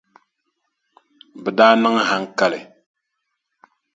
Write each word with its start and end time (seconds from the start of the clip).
Bɛ 1.41 1.49
daa 1.57 1.73
niŋ 1.81 1.95
haŋkali. 2.09 2.59